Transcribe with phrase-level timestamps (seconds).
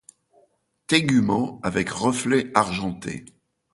[0.87, 3.23] Tégument avec reflets argentés.